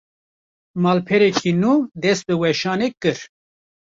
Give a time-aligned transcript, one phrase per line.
[0.81, 3.17] Malpereke nû, dest bi weşanê kir